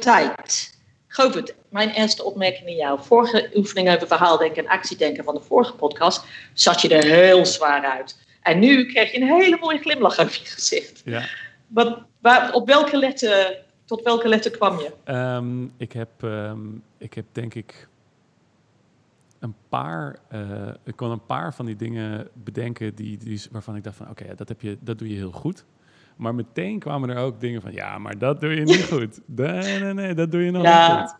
Tijd. 0.01 0.79
Govert, 1.07 1.53
mijn 1.69 1.89
eerste 1.89 2.23
opmerking 2.23 2.67
aan 2.67 2.75
jou. 2.75 2.99
Vorige 3.01 3.51
oefening 3.55 3.95
over 3.95 4.07
verhaaldenken 4.07 4.63
en 4.63 4.71
actiedenken 4.71 5.23
van 5.23 5.35
de 5.35 5.41
vorige 5.41 5.73
podcast 5.73 6.25
zat 6.53 6.81
je 6.81 6.95
er 6.95 7.03
heel 7.03 7.45
zwaar 7.45 7.85
uit. 7.85 8.17
En 8.41 8.59
nu 8.59 8.85
krijg 8.85 9.11
je 9.11 9.21
een 9.21 9.27
hele 9.27 9.57
mooie 9.61 9.79
glimlach 9.79 10.19
over 10.19 10.39
je 10.43 10.49
gezicht. 10.49 11.01
Ja. 11.05 11.23
Wat, 11.67 11.99
waar, 12.19 12.53
op 12.53 12.67
welke 12.67 12.97
letter, 12.97 13.57
tot 13.85 14.01
welke 14.01 14.27
letter 14.27 14.51
kwam 14.51 14.79
je? 14.79 14.91
Ehm, 15.03 15.63
ik, 15.77 15.91
heb, 15.91 16.09
ehm, 16.23 16.59
ik 16.97 17.13
heb 17.13 17.25
denk 17.31 17.53
ik 17.53 17.87
een 19.39 19.55
paar, 19.69 20.19
uh, 20.33 20.67
ik 20.83 20.95
kon 20.95 21.11
een 21.11 21.25
paar 21.25 21.53
van 21.53 21.65
die 21.65 21.75
dingen 21.75 22.29
bedenken 22.33 22.95
die, 22.95 23.17
die, 23.17 23.41
waarvan 23.51 23.75
ik 23.75 23.83
dacht 23.83 23.95
van 23.95 24.09
oké, 24.09 24.35
dat 24.35 24.47
dat, 24.47 24.57
je, 24.59 24.77
dat 24.79 24.99
doe 24.99 25.09
je 25.09 25.15
heel 25.15 25.31
goed. 25.31 25.65
Maar 26.21 26.35
meteen 26.35 26.79
kwamen 26.79 27.09
er 27.09 27.17
ook 27.17 27.39
dingen 27.39 27.61
van, 27.61 27.71
ja, 27.71 27.97
maar 27.97 28.17
dat 28.17 28.41
doe 28.41 28.55
je 28.55 28.61
niet 28.61 28.83
goed. 28.93 29.19
Nee, 29.25 29.79
nee, 29.79 29.93
nee, 29.93 30.13
dat 30.13 30.31
doe 30.31 30.43
je 30.43 30.51
nog 30.51 30.63
niet 30.63 31.01
goed. 31.01 31.15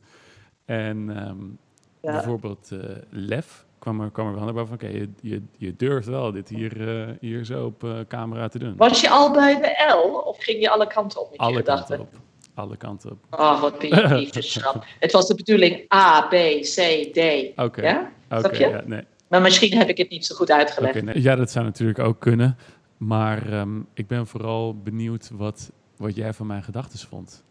En 0.66 1.28
um, 1.28 1.58
bijvoorbeeld 2.02 2.70
uh, 2.74 2.80
lef 3.10 3.66
kwam 3.80 4.02
er, 4.02 4.12
kwam 4.12 4.28
er 4.28 4.34
wel 4.36 4.54
naar 4.54 4.66
van, 4.66 4.74
oké, 4.74 4.88
je, 4.88 5.10
je, 5.22 5.42
je, 5.58 5.76
durft 5.76 6.08
wel 6.08 6.32
dit 6.32 6.50
hier, 6.50 6.78
uh, 6.78 7.16
hier 7.20 7.46
zo 7.46 7.66
op 7.66 7.84
uh, 7.84 8.00
camera 8.08 8.48
te 8.48 8.60
doen. 8.60 8.74
Was 8.78 9.02
je 9.02 9.10
al 9.10 9.32
bij 9.32 9.56
de 9.56 9.94
L 9.94 10.16
of 10.16 10.38
ging 10.38 10.62
je 10.62 10.70
alle 10.70 10.88
kanten 10.88 11.22
op 11.22 11.30
met 11.32 11.40
alle 11.40 11.58
je 11.58 11.64
kanten 11.64 12.00
op. 12.00 12.10
Alle 12.54 12.78
kanten 12.78 13.12
op. 13.12 13.18
Oh, 13.30 13.62
wat 13.62 13.86
schrap. 14.30 14.86
Het 15.00 15.12
was 15.12 15.28
de 15.28 15.36
bedoeling 15.36 15.94
A, 15.94 16.22
B, 16.22 16.34
C, 16.62 16.76
D. 17.14 17.18
Oké. 17.18 17.62
Okay. 17.62 17.86
Ja? 17.86 18.12
Okay, 18.30 18.70
ja, 18.70 18.82
nee. 18.86 19.04
Maar 19.28 19.42
misschien 19.42 19.78
heb 19.78 19.90
ik 19.90 19.98
het 19.98 20.10
niet 20.10 20.26
zo 20.26 20.36
goed 20.36 20.52
uitgelegd. 20.52 21.04
Nee. 21.04 21.22
Ja, 21.22 21.36
dat 21.36 21.52
zou 21.52 21.66
natuurlijk 21.66 22.00
ook 22.00 22.20
kunnen. 22.20 22.58
Maar 23.02 23.54
um, 23.54 23.88
ik 23.94 24.08
ben 24.08 24.28
vooral 24.28 24.76
benieuwd 24.84 25.30
wat 25.34 25.72
wat 25.98 26.16
jij 26.16 26.34
van 26.34 26.48
mijn 26.48 26.64
gedachten 26.64 27.00
vond. 27.00 27.44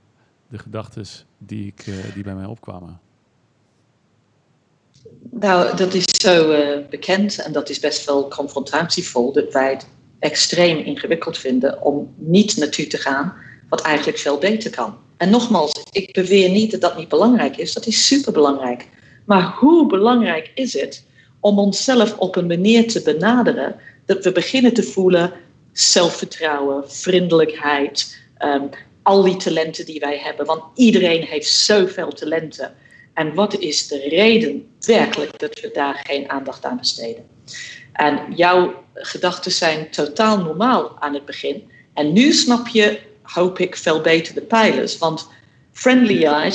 De 0.49 0.59
gedachten 0.59 1.07
die, 1.38 1.66
ik, 1.66 1.87
uh, 1.87 2.14
die 2.14 2.23
bij 2.23 2.35
mij 2.35 2.45
opkwamen. 2.45 3.00
Nou, 5.30 5.76
dat 5.76 5.95
is 5.95 6.04
zo 6.04 6.50
uh, 6.50 6.88
bekend 6.88 7.38
en 7.38 7.52
dat 7.52 7.69
is 7.69 7.80
best 7.80 8.07
wel 8.07 8.28
confrontatievol 8.28 9.33
dat 9.33 9.52
wij 9.52 9.71
het 9.71 9.88
extreem 10.19 10.78
ingewikkeld 10.78 11.38
vinden 11.38 11.83
om 11.83 12.14
niet 12.16 12.57
naartoe 12.57 12.87
te 12.87 12.99
gaan 12.99 13.35
wat 13.69 13.80
eigenlijk 13.80 14.19
veel 14.19 14.38
beter 14.38 14.71
kan. 14.71 14.99
En 15.16 15.30
nogmaals, 15.30 15.83
ik 15.90 16.12
beweer 16.12 16.50
niet 16.50 16.71
dat 16.71 16.80
dat 16.80 16.97
niet 16.97 17.09
belangrijk 17.09 17.57
is, 17.57 17.73
dat 17.73 17.87
is 17.87 18.07
superbelangrijk. 18.07 18.88
Maar 19.25 19.54
hoe 19.59 19.87
belangrijk 19.87 20.50
is 20.54 20.73
het 20.73 21.07
om 21.40 21.59
onszelf 21.59 22.19
op 22.19 22.37
een 22.37 22.47
manier 22.47 22.88
te 22.88 23.02
benaderen 23.02 23.76
dat 24.11 24.25
we 24.25 24.33
beginnen 24.33 24.75
te 24.75 24.83
voelen 24.83 25.33
zelfvertrouwen, 25.73 26.90
vriendelijkheid, 26.90 28.19
um, 28.45 28.69
al 29.02 29.23
die 29.23 29.37
talenten 29.37 29.87
die 29.87 30.00
wij 30.00 30.19
hebben. 30.19 30.47
Want 30.47 30.62
iedereen 30.75 31.23
heeft 31.23 31.49
zoveel 31.49 32.12
talenten. 32.12 32.75
En 33.14 33.35
wat 33.35 33.59
is 33.59 33.88
de 33.88 34.09
reden 34.09 34.69
werkelijk 34.81 35.38
dat 35.38 35.61
we 35.61 35.71
daar 35.73 36.02
geen 36.07 36.31
aandacht 36.31 36.64
aan 36.64 36.76
besteden? 36.76 37.26
En 37.93 38.21
jouw 38.35 38.85
gedachten 38.95 39.52
zijn 39.52 39.90
totaal 39.90 40.38
normaal 40.38 40.97
aan 41.00 41.14
het 41.14 41.25
begin. 41.25 41.71
En 41.95 42.12
nu 42.12 42.33
snap 42.33 42.69
je, 42.69 42.99
hoop 43.23 43.59
ik, 43.59 43.76
veel 43.76 44.00
beter 44.00 44.35
de 44.35 44.43
pijlers. 44.43 44.99
Want 44.99 45.29
friendly 45.73 46.25
eyes, 46.25 46.55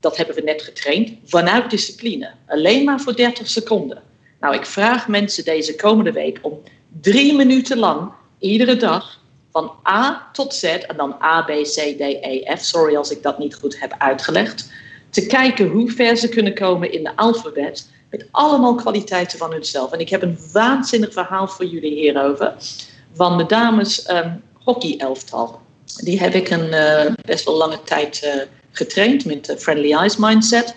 dat 0.00 0.16
hebben 0.16 0.34
we 0.34 0.42
net 0.42 0.62
getraind, 0.62 1.10
vanuit 1.24 1.70
discipline. 1.70 2.30
Alleen 2.46 2.84
maar 2.84 3.00
voor 3.00 3.16
30 3.16 3.48
seconden. 3.48 4.02
Nou, 4.40 4.56
ik 4.56 4.66
vraag 4.66 5.08
mensen 5.08 5.44
deze 5.44 5.74
komende 5.76 6.12
week 6.12 6.38
om 6.42 6.62
drie 7.00 7.34
minuten 7.34 7.78
lang, 7.78 8.12
iedere 8.38 8.76
dag, 8.76 9.20
van 9.52 9.72
A 9.88 10.28
tot 10.32 10.54
Z, 10.54 10.62
en 10.64 10.96
dan 10.96 11.16
A, 11.22 11.42
B, 11.42 11.48
C, 11.48 11.74
D, 11.74 12.00
E, 12.00 12.56
F, 12.56 12.60
sorry 12.60 12.96
als 12.96 13.10
ik 13.10 13.22
dat 13.22 13.38
niet 13.38 13.54
goed 13.54 13.80
heb 13.80 13.94
uitgelegd, 13.98 14.70
te 15.10 15.26
kijken 15.26 15.68
hoe 15.68 15.90
ver 15.90 16.16
ze 16.16 16.28
kunnen 16.28 16.54
komen 16.54 16.92
in 16.92 17.02
de 17.02 17.16
alfabet, 17.16 17.88
met 18.10 18.26
allemaal 18.30 18.74
kwaliteiten 18.74 19.38
van 19.38 19.52
hunzelf. 19.52 19.92
En 19.92 19.98
ik 19.98 20.08
heb 20.08 20.22
een 20.22 20.38
waanzinnig 20.52 21.12
verhaal 21.12 21.48
voor 21.48 21.64
jullie 21.64 21.94
hierover, 21.94 22.54
van 23.14 23.38
de 23.38 23.46
dames 23.46 24.10
um, 24.10 24.42
hockey-elftal. 24.64 25.60
Die 25.96 26.20
heb 26.20 26.34
ik 26.34 26.50
een 26.50 26.66
uh, 26.66 27.14
best 27.24 27.44
wel 27.44 27.56
lange 27.56 27.82
tijd 27.82 28.22
uh, 28.24 28.42
getraind 28.70 29.24
met 29.24 29.44
de 29.44 29.58
Friendly 29.58 29.92
Eyes 29.92 30.16
Mindset. 30.16 30.74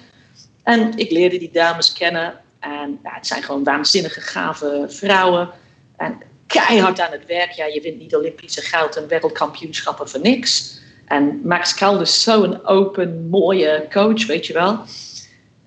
En 0.64 0.98
ik 0.98 1.12
leerde 1.12 1.38
die 1.38 1.52
dames 1.54 1.94
kennen. 1.94 2.34
En 2.60 3.00
het 3.04 3.28
zijn 3.28 3.44
gewoon 3.44 3.64
waanzinnige, 3.64 4.22
gave 4.22 4.86
vrouwen. 4.88 5.50
En 5.98 6.22
keihard 6.48 7.00
aan 7.00 7.12
het 7.12 7.26
werk. 7.26 7.52
Ja, 7.52 7.66
je 7.66 7.82
wint 7.82 8.00
niet 8.00 8.16
Olympische 8.16 8.62
goud 8.62 8.96
en 8.96 9.08
wereldkampioenschappen 9.08 10.10
voor 10.10 10.20
niks. 10.20 10.80
En 11.06 11.42
Max 11.44 11.74
Kalde 11.74 12.02
is 12.02 12.24
zo'n 12.24 12.66
open, 12.66 13.30
mooie 13.30 13.86
coach, 13.90 14.26
weet 14.26 14.46
je 14.46 14.54
wel. 14.54 14.80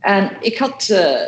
En 0.00 0.36
ik 0.40 0.58
had, 0.58 0.88
uh, 0.90 1.20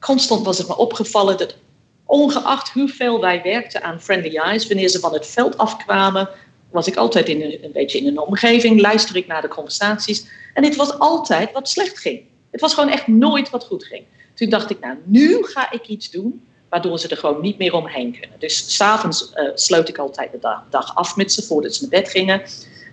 constant 0.00 0.44
was 0.44 0.58
het 0.58 0.68
me 0.68 0.76
opgevallen 0.76 1.38
dat 1.38 1.56
ongeacht 2.04 2.70
hoeveel 2.70 3.20
wij 3.20 3.42
werkten 3.42 3.82
aan 3.82 4.00
Friendly 4.00 4.36
Eyes, 4.36 4.66
wanneer 4.66 4.88
ze 4.88 4.98
van 4.98 5.12
het 5.12 5.26
veld 5.26 5.58
afkwamen, 5.58 6.28
was 6.70 6.86
ik 6.86 6.96
altijd 6.96 7.28
in 7.28 7.42
een, 7.42 7.64
een 7.64 7.72
beetje 7.72 7.98
in 7.98 8.06
een 8.06 8.18
omgeving, 8.18 8.80
luister 8.80 9.16
ik 9.16 9.26
naar 9.26 9.42
de 9.42 9.48
conversaties. 9.48 10.26
En 10.54 10.64
het 10.64 10.76
was 10.76 10.98
altijd 10.98 11.52
wat 11.52 11.68
slecht 11.68 11.98
ging. 11.98 12.22
Het 12.50 12.60
was 12.60 12.74
gewoon 12.74 12.90
echt 12.90 13.06
nooit 13.06 13.50
wat 13.50 13.64
goed 13.64 13.84
ging. 13.84 14.04
Toen 14.34 14.48
dacht 14.48 14.70
ik, 14.70 14.80
nou, 14.80 14.96
nu 15.04 15.42
ga 15.42 15.72
ik 15.72 15.86
iets 15.86 16.10
doen 16.10 16.46
waardoor 16.68 16.98
ze 16.98 17.08
er 17.08 17.16
gewoon 17.16 17.40
niet 17.40 17.58
meer 17.58 17.74
omheen 17.74 18.18
kunnen. 18.20 18.38
Dus 18.38 18.74
s'avonds 18.76 19.32
uh, 19.34 19.50
sloot 19.54 19.88
ik 19.88 19.98
altijd 19.98 20.32
de 20.32 20.58
dag, 20.70 20.94
af 20.94 21.16
met 21.16 21.32
ze 21.32 21.42
voordat 21.42 21.74
ze 21.74 21.80
naar 21.80 22.00
bed 22.00 22.10
gingen. 22.10 22.42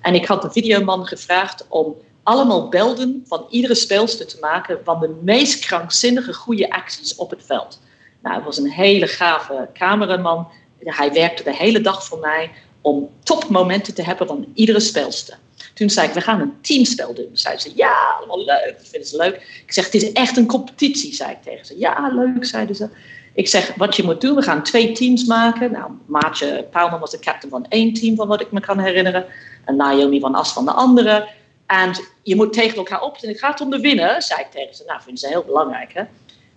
En 0.01 0.15
ik 0.15 0.25
had 0.25 0.42
de 0.42 0.51
videoman 0.51 1.08
gevraagd 1.08 1.65
om 1.70 1.96
allemaal 2.24 2.70
belden 2.70 3.24
van 3.27 3.46
iedere 3.50 3.75
speelster 3.75 4.27
te 4.27 4.38
maken 4.42 4.80
van 4.84 5.00
de 5.00 5.20
meest 5.22 5.65
krankzinnige 5.65 6.34
goede 6.34 6.72
acties 6.72 7.15
op 7.15 7.30
het 7.30 7.44
veld. 7.46 7.80
Nou, 8.22 8.36
het 8.36 8.46
was 8.46 8.58
een 8.58 8.72
hele 8.72 9.08
gave 9.08 9.70
cameraman. 9.74 10.48
Hij 10.80 11.13
werkte 11.13 11.44
de 11.44 11.56
hele 11.56 11.82
dag 11.82 12.06
voor 12.06 12.20
mij 12.20 12.51
om 12.82 13.10
topmomenten 13.24 13.94
te 13.94 14.03
hebben 14.03 14.27
van 14.27 14.48
iedere 14.53 14.80
speelster. 14.80 15.38
Toen 15.74 15.89
zei 15.89 16.08
ik, 16.08 16.13
we 16.13 16.22
gaan 16.22 16.42
een 16.42 16.62
teamspel 16.62 17.13
doen. 17.13 17.30
Zei 17.34 17.58
ze, 17.58 17.72
ja, 17.75 18.15
allemaal 18.18 18.46
leuk, 18.46 18.75
dat 18.77 18.88
vinden 18.88 19.10
ze 19.10 19.18
leuk. 19.18 19.36
Ik 19.65 19.74
zeg, 19.74 19.86
het 19.86 19.94
is 19.94 20.12
echt 20.12 20.38
een 20.38 20.48
competitie, 20.48 21.13
zei 21.13 21.32
ik 21.32 21.42
tegen 21.42 21.65
ze. 21.65 21.80
Ja, 21.80 22.12
leuk, 22.13 22.46
zeiden 22.46 22.75
ze. 22.75 22.89
Ik 23.33 23.47
zeg, 23.47 23.75
wat 23.75 23.95
je 23.95 24.03
moet 24.03 24.21
doen, 24.21 24.35
we 24.35 24.41
gaan 24.41 24.63
twee 24.63 24.91
teams 24.91 25.25
maken. 25.25 25.71
Nou, 25.71 25.91
Maatje 26.05 26.67
Paalman 26.71 26.99
was 26.99 27.11
de 27.11 27.19
captain 27.19 27.51
van 27.51 27.65
één 27.69 27.93
team, 27.93 28.15
van 28.15 28.27
wat 28.27 28.41
ik 28.41 28.51
me 28.51 28.59
kan 28.59 28.79
herinneren. 28.79 29.25
En 29.65 29.75
Naomi 29.75 30.19
van 30.19 30.35
As 30.35 30.53
van 30.53 30.65
de 30.65 30.71
andere. 30.71 31.27
En 31.65 31.91
je 32.23 32.35
moet 32.35 32.53
tegen 32.53 32.77
elkaar 32.77 33.01
op. 33.01 33.17
En 33.21 33.29
het 33.29 33.39
gaat 33.39 33.61
om 33.61 33.69
de 33.69 33.79
winnen, 33.79 34.21
zei 34.21 34.39
ik 34.39 34.51
tegen 34.51 34.75
ze. 34.75 34.83
Nou, 34.87 35.01
vinden 35.01 35.17
ze 35.17 35.27
heel 35.27 35.43
belangrijk, 35.43 35.93
hè. 35.93 36.03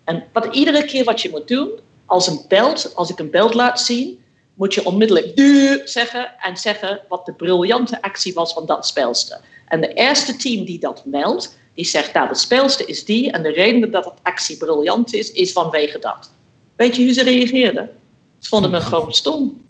En 0.05 0.25
wat 0.33 0.55
iedere 0.55 0.85
keer 0.85 1.05
wat 1.05 1.23
je 1.23 1.31
moet 1.31 1.49
doen, 1.49 1.71
als 2.07 2.27
een 2.27 2.41
belt, 2.49 2.93
als 2.95 3.11
ik 3.11 3.19
een 3.19 3.31
belt 3.31 3.55
laat 3.55 3.81
zien, 3.81 4.25
moet 4.55 4.75
je 4.75 4.87
onmiddellijk 4.87 5.37
du 5.37 5.81
zeggen 5.85 6.33
en 6.41 6.57
zeggen 6.57 7.01
wat 7.09 7.27
de 7.27 7.33
briljante 7.33 8.03
actie 8.03 8.35
was 8.35 8.53
van 8.53 8.67
dat 8.67 8.87
speelster. 8.87 9.41
En 9.69 9.81
de 9.81 9.93
eerste 9.93 10.37
team 10.37 10.65
die 10.65 10.79
dat 10.79 11.03
meldt, 11.05 11.59
die 11.75 11.85
zegt, 11.85 12.13
nou, 12.13 12.29
de 12.29 12.35
speelster 12.35 12.89
is 12.89 13.05
die 13.05 13.31
en 13.31 13.43
de 13.43 13.53
reden 13.53 13.91
dat 13.91 14.05
het 14.05 14.15
actie 14.23 14.57
briljant 14.57 15.15
is, 15.15 15.33
is 15.33 15.53
vanwege 15.53 15.99
dat. 15.99 16.31
Weet 16.77 16.97
je 16.97 17.05
hoe 17.05 17.13
ze 17.13 17.23
reageerden? 17.23 17.91
Ze 18.39 18.49
vonden 18.49 18.71
me 18.71 18.81
gewoon 18.81 19.13
stom. 19.13 19.65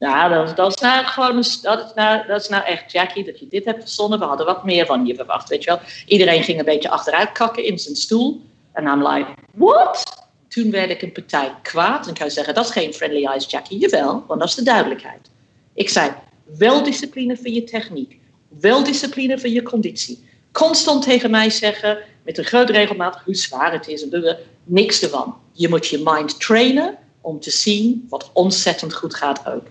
Ja, 0.00 0.28
dat, 0.28 0.56
dat, 0.56 0.74
is 0.74 0.80
nou 0.80 1.04
gewoon, 1.04 1.34
dat, 1.62 1.84
is 1.84 1.92
nou, 1.94 2.26
dat 2.26 2.40
is 2.40 2.48
nou 2.48 2.64
echt, 2.64 2.92
Jackie, 2.92 3.24
dat 3.24 3.38
je 3.38 3.46
dit 3.48 3.64
hebt 3.64 3.82
verzonnen. 3.82 4.18
We 4.18 4.24
hadden 4.24 4.46
wat 4.46 4.64
meer 4.64 4.86
van 4.86 5.06
je 5.06 5.14
verwacht, 5.14 5.48
weet 5.48 5.64
je 5.64 5.70
wel. 5.70 5.80
Iedereen 6.06 6.42
ging 6.42 6.58
een 6.58 6.64
beetje 6.64 6.90
achteruit 6.90 7.32
kakken 7.32 7.64
in 7.64 7.78
zijn 7.78 7.96
stoel. 7.96 8.40
En 8.72 8.86
I'm 8.86 9.06
like, 9.06 9.30
what? 9.54 10.22
Toen 10.48 10.70
werd 10.70 10.90
ik 10.90 11.02
een 11.02 11.12
partij 11.12 11.54
kwaad. 11.62 12.04
En 12.04 12.10
ik 12.10 12.16
zou 12.16 12.30
zeggen, 12.30 12.54
dat 12.54 12.64
is 12.64 12.70
geen 12.70 12.94
friendly 12.94 13.24
eyes, 13.24 13.50
Jackie. 13.50 13.78
Jawel, 13.78 14.24
want 14.26 14.40
dat 14.40 14.48
is 14.48 14.54
de 14.54 14.62
duidelijkheid. 14.62 15.30
Ik 15.74 15.88
zei, 15.88 16.12
wel 16.58 16.82
discipline 16.82 17.36
voor 17.36 17.50
je 17.50 17.64
techniek. 17.64 18.18
Wel 18.60 18.84
discipline 18.84 19.38
voor 19.38 19.50
je 19.50 19.62
conditie. 19.62 20.24
Constant 20.54 21.02
tegen 21.02 21.30
mij 21.30 21.50
zeggen, 21.50 21.98
met 22.24 22.38
een 22.38 22.44
groot 22.44 22.70
regelmaat, 22.70 23.20
hoe 23.24 23.34
zwaar 23.34 23.72
het 23.72 23.88
is. 23.88 24.08
En 24.08 24.38
niks 24.64 25.02
ervan. 25.02 25.36
Je 25.52 25.68
moet 25.68 25.86
je 25.86 26.02
mind 26.04 26.40
trainen 26.40 26.98
om 27.20 27.40
te 27.40 27.50
zien 27.50 28.06
wat 28.08 28.30
ontzettend 28.32 28.94
goed 28.94 29.14
gaat 29.14 29.46
ook. 29.46 29.66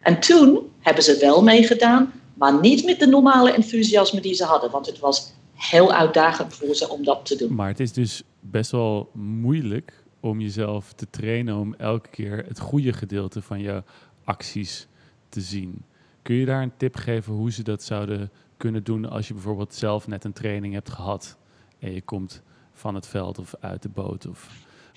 En 0.00 0.20
toen 0.20 0.70
hebben 0.80 1.02
ze 1.02 1.16
wel 1.20 1.42
meegedaan, 1.42 2.12
maar 2.34 2.60
niet 2.60 2.84
met 2.84 2.98
de 2.98 3.06
normale 3.06 3.52
enthousiasme 3.52 4.20
die 4.20 4.34
ze 4.34 4.44
hadden. 4.44 4.70
Want 4.70 4.86
het 4.86 4.98
was 4.98 5.32
heel 5.54 5.92
uitdagend 5.92 6.54
voor 6.54 6.74
ze 6.74 6.88
om 6.88 7.04
dat 7.04 7.26
te 7.26 7.36
doen. 7.36 7.54
Maar 7.54 7.68
het 7.68 7.80
is 7.80 7.92
dus 7.92 8.22
best 8.40 8.70
wel 8.70 9.10
moeilijk 9.12 10.04
om 10.20 10.40
jezelf 10.40 10.92
te 10.92 11.06
trainen 11.10 11.56
om 11.56 11.74
elke 11.74 12.08
keer 12.08 12.44
het 12.48 12.58
goede 12.58 12.92
gedeelte 12.92 13.42
van 13.42 13.60
je 13.60 13.82
acties 14.24 14.86
te 15.28 15.40
zien. 15.40 15.84
Kun 16.22 16.34
je 16.34 16.46
daar 16.46 16.62
een 16.62 16.76
tip 16.76 16.96
geven 16.96 17.32
hoe 17.32 17.52
ze 17.52 17.62
dat 17.62 17.82
zouden 17.82 18.30
kunnen 18.64 18.84
doen 18.84 19.10
als 19.10 19.28
je 19.28 19.34
bijvoorbeeld 19.34 19.74
zelf 19.74 20.06
net 20.06 20.24
een 20.24 20.32
training 20.32 20.74
hebt 20.74 20.90
gehad 20.90 21.36
en 21.78 21.92
je 21.92 22.02
komt 22.02 22.42
van 22.72 22.94
het 22.94 23.06
veld 23.06 23.38
of 23.38 23.54
uit 23.60 23.82
de 23.82 23.88
boot? 23.88 24.26
Of 24.26 24.48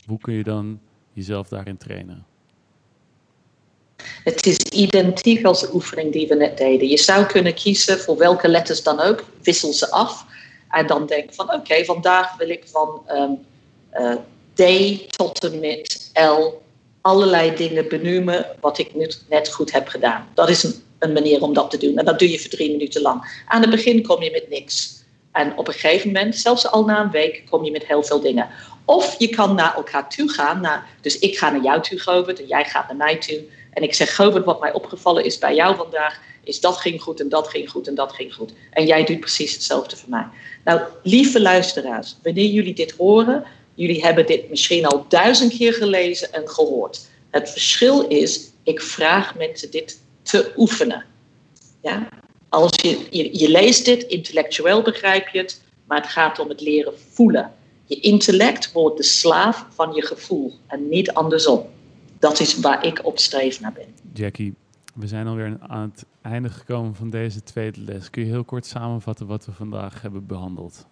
hoe 0.06 0.20
kun 0.20 0.34
je 0.34 0.44
dan 0.44 0.80
jezelf 1.14 1.48
daarin 1.48 1.78
trainen? 1.78 2.26
Het 4.24 4.46
is 4.46 4.58
identiek 4.58 5.46
als 5.46 5.60
de 5.60 5.74
oefening 5.74 6.12
die 6.12 6.28
we 6.28 6.36
net 6.36 6.58
deden. 6.58 6.88
Je 6.88 6.98
zou 6.98 7.26
kunnen 7.26 7.54
kiezen 7.54 8.00
voor 8.00 8.18
welke 8.18 8.48
letters 8.48 8.84
dan 8.84 9.00
ook, 9.00 9.24
wissel 9.42 9.74
ze 9.74 9.92
af. 9.92 10.26
En 10.70 10.88
dan 10.88 11.06
denk 11.06 11.34
van 11.34 11.54
oké, 11.54 11.86
vandaag 11.86 12.38
wil 12.38 12.50
ik 12.50 12.64
van 12.68 13.02
um, 13.10 13.40
uh, 13.94 14.16
D 14.54 14.64
tot 15.18 15.44
en 15.44 15.60
met 15.60 16.12
L 16.14 16.62
allerlei 17.02 17.56
dingen 17.56 17.88
benoemen 17.88 18.46
wat 18.60 18.78
ik 18.78 18.96
nu 18.96 19.12
net 19.30 19.54
goed 19.54 19.72
heb 19.72 19.88
gedaan. 19.88 20.28
Dat 20.34 20.50
is 20.50 20.64
een, 20.64 20.74
een 21.00 21.14
manier 21.14 21.42
om 21.42 21.54
dat 21.54 21.72
te 21.72 21.78
doen. 21.78 21.98
En 21.98 22.06
dat 22.06 22.20
doe 22.20 22.32
je 22.32 22.40
voor 22.40 22.50
drie 22.50 22.72
minuten 22.72 23.02
lang. 23.02 23.44
Aan 23.48 23.62
het 23.62 23.70
begin 23.70 24.04
kom 24.04 24.24
je 24.24 24.32
met 24.32 24.50
niks. 24.50 24.96
En 25.32 25.58
op 25.58 25.68
een 25.68 25.74
gegeven 25.74 26.08
moment, 26.08 26.36
zelfs 26.36 26.72
al 26.72 26.86
na 26.86 27.02
een 27.02 27.12
week, 27.12 27.44
kom 27.50 27.64
je 27.64 27.72
met 27.72 27.86
heel 27.86 28.04
veel 28.04 28.20
dingen. 28.20 28.50
Of 28.86 29.16
je 29.20 29.30
kan 29.30 29.56
naar 29.56 29.76
elkaar 29.76 30.10
toe 30.10 30.30
gaan. 30.30 30.84
Dus 31.02 31.20
ik 31.20 31.38
ga 31.38 31.50
naar 31.50 31.64
jou 31.64 31.82
toe, 31.82 32.00
Govert, 32.00 32.40
en 32.40 32.48
jij 32.48 32.66
gaat 32.66 32.88
naar 32.88 32.96
mij 32.96 33.18
toe. 33.18 33.44
En 33.74 33.84
ik 33.84 33.94
zeg, 33.94 34.16
Govert, 34.16 34.46
wat 34.46 34.60
mij 34.60 34.74
opgevallen 34.74 35.24
is 35.24 35.38
bij 35.38 35.56
jou 35.56 35.76
vandaag, 35.76 36.20
is 36.44 36.60
dat 36.60 36.78
ging 36.78 37.02
goed 37.02 37.20
en 37.20 37.30
dat 37.30 37.48
ging 37.48 37.70
goed 37.70 37.88
en 37.88 37.96
dat 37.96 38.14
ging 38.14 38.34
goed. 38.34 38.54
En 38.72 38.86
jij 38.86 39.04
doet 39.04 39.20
precies 39.20 39.54
hetzelfde 39.54 39.96
voor 39.96 40.10
mij. 40.10 40.28
Nou, 40.64 40.82
lieve 41.04 41.42
luisteraars, 41.42 42.16
wanneer 42.24 42.50
jullie 42.50 42.74
dit 42.74 42.92
horen, 42.92 43.44
jullie 43.78 44.02
hebben 44.02 44.26
dit 44.26 44.50
misschien 44.50 44.86
al 44.86 45.06
duizend 45.08 45.58
keer 45.58 45.74
gelezen 45.74 46.34
en 46.34 46.50
gehoord. 46.50 47.08
Het 47.30 47.50
verschil 47.50 48.08
is, 48.08 48.52
ik 48.64 48.82
vraag 48.82 49.36
mensen 49.36 49.72
dit 49.72 50.02
te 50.22 50.52
oefenen. 50.56 51.06
Ja? 51.82 52.10
Als 52.50 52.72
je, 52.82 53.08
je, 53.10 53.40
je 53.40 53.50
leest 53.50 53.86
dit, 53.86 54.04
intellectueel 54.04 54.82
begrijp 54.82 55.28
je 55.28 55.38
het, 55.40 55.62
maar 55.88 56.02
het 56.02 56.10
gaat 56.10 56.40
om 56.40 56.50
het 56.50 56.62
leren 56.62 56.94
voelen. 57.12 57.52
Je 57.86 58.00
intellect 58.00 58.72
wordt 58.72 58.98
de 58.98 59.04
slaaf 59.04 59.66
van 59.70 59.94
je 59.94 60.06
gevoel 60.06 60.54
en 60.68 60.90
niet 60.90 61.12
andersom. 61.12 61.66
Dat 62.20 62.40
is 62.40 62.60
waar 62.60 62.86
ik 62.86 63.06
op 63.06 63.20
streef 63.20 63.60
naar 63.60 63.74
ben. 63.74 63.94
Jackie, 64.14 64.54
We 64.94 65.08
zijn 65.08 65.28
alweer 65.28 65.58
aan 65.60 65.92
het 65.94 66.06
einde 66.22 66.50
gekomen 66.50 66.96
van 66.96 67.10
deze 67.10 67.44
tweede 67.44 67.82
les. 67.82 68.10
Kun 68.10 68.26
je 68.26 68.32
heel 68.32 68.44
kort 68.44 68.66
samenvatten 68.66 69.28
wat 69.28 69.46
we 69.46 69.52
vandaag 69.52 70.02
hebben 70.02 70.26
behandeld? 70.26 70.86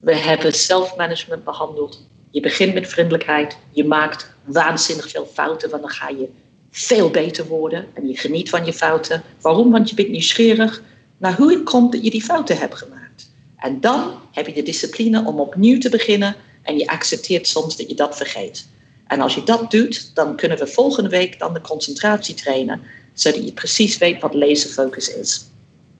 We 0.00 0.16
hebben 0.16 0.54
zelfmanagement 0.54 1.44
behandeld. 1.44 2.06
Je 2.30 2.40
begint 2.40 2.74
met 2.74 2.88
vriendelijkheid. 2.88 3.56
Je 3.70 3.84
maakt 3.84 4.30
waanzinnig 4.44 5.10
veel 5.10 5.26
fouten, 5.32 5.70
want 5.70 5.82
dan 5.82 5.90
ga 5.90 6.08
je 6.08 6.28
veel 6.70 7.10
beter 7.10 7.46
worden. 7.46 7.86
En 7.94 8.08
je 8.08 8.16
geniet 8.16 8.50
van 8.50 8.64
je 8.64 8.72
fouten. 8.72 9.22
Waarom? 9.40 9.70
Want 9.70 9.88
je 9.88 9.94
bent 9.94 10.08
nieuwsgierig 10.08 10.82
naar 11.18 11.36
hoe 11.36 11.52
het 11.52 11.62
komt 11.62 11.92
dat 11.92 12.04
je 12.04 12.10
die 12.10 12.24
fouten 12.24 12.58
hebt 12.58 12.74
gemaakt. 12.74 13.30
En 13.56 13.80
dan 13.80 14.20
heb 14.32 14.46
je 14.46 14.52
de 14.52 14.62
discipline 14.62 15.24
om 15.24 15.40
opnieuw 15.40 15.78
te 15.78 15.90
beginnen. 15.90 16.36
En 16.62 16.78
je 16.78 16.86
accepteert 16.86 17.46
soms 17.46 17.76
dat 17.76 17.88
je 17.88 17.94
dat 17.94 18.16
vergeet. 18.16 18.66
En 19.06 19.20
als 19.20 19.34
je 19.34 19.42
dat 19.42 19.70
doet, 19.70 20.14
dan 20.14 20.36
kunnen 20.36 20.58
we 20.58 20.66
volgende 20.66 21.08
week 21.08 21.38
dan 21.38 21.54
de 21.54 21.60
concentratie 21.60 22.34
trainen, 22.34 22.82
zodat 23.12 23.44
je 23.44 23.52
precies 23.52 23.98
weet 23.98 24.20
wat 24.20 24.34
laserfocus 24.34 25.14
is. 25.14 25.44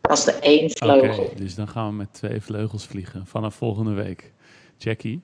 Dat 0.08 0.18
is 0.18 0.24
de 0.24 0.32
één 0.32 0.70
vleugel. 0.70 1.32
Dus 1.36 1.54
dan 1.54 1.68
gaan 1.68 1.88
we 1.88 1.94
met 1.94 2.12
twee 2.12 2.40
vleugels 2.40 2.86
vliegen 2.86 3.26
vanaf 3.26 3.54
volgende 3.54 3.92
week. 3.92 4.32
Jackie, 4.78 5.20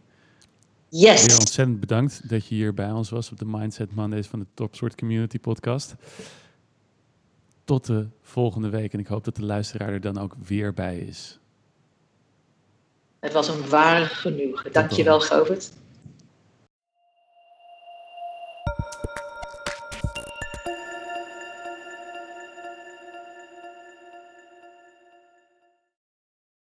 Yes. 0.88 1.26
weer 1.26 1.38
ontzettend 1.38 1.80
bedankt 1.80 2.28
dat 2.28 2.46
je 2.46 2.54
hier 2.54 2.74
bij 2.74 2.90
ons 2.90 3.10
was 3.10 3.30
op 3.30 3.38
de 3.38 3.44
Mindset 3.44 3.94
Mondays 3.94 4.26
van 4.26 4.38
de 4.38 4.46
Topsport 4.54 4.94
Community 4.94 5.38
Podcast. 5.38 5.94
Tot 7.64 7.86
de 7.86 8.06
volgende 8.22 8.68
week 8.68 8.92
en 8.92 8.98
ik 8.98 9.06
hoop 9.06 9.24
dat 9.24 9.36
de 9.36 9.44
luisteraar 9.44 9.88
er 9.88 10.00
dan 10.00 10.18
ook 10.18 10.34
weer 10.46 10.74
bij 10.74 10.98
is. 10.98 11.38
Het 13.20 13.32
was 13.32 13.48
een 13.48 13.68
ware 13.68 14.04
genoegen. 14.04 14.72
Dankjewel, 14.72 15.20
Govert. 15.20 15.72